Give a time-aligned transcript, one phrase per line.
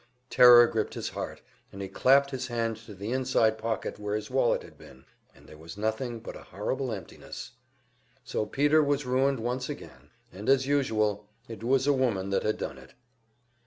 [0.31, 4.31] Terror gripped his heart, and he clapped his hand to the inside pocket where his
[4.31, 7.51] wallet had been, and there was nothing but horrible emptiness.
[8.23, 12.57] So Peter was ruined once again, and as usual it was a woman that had
[12.57, 12.95] done it!